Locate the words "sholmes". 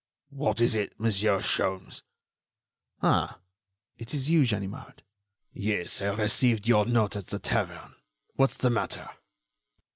1.41-2.01